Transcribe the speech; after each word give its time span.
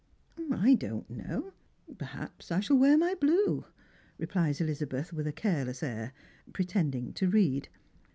"I 0.51 0.73
don't 0.73 1.07
know; 1.11 1.53
perhaps 1.99 2.51
I 2.51 2.59
shall 2.59 2.79
wear 2.79 2.97
my 2.97 3.13
blue," 3.13 3.65
replies 4.17 4.59
Elizabeth, 4.59 5.13
with 5.13 5.27
a 5.27 5.31
careless 5.31 5.83
air, 5.83 6.11
pretending 6.53 7.13
to 7.13 7.29
read. 7.29 7.69